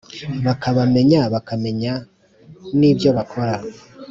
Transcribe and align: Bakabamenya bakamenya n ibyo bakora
Bakabamenya 0.45 1.21
bakamenya 1.33 1.93
n 2.77 2.81
ibyo 2.89 3.09
bakora 3.17 3.55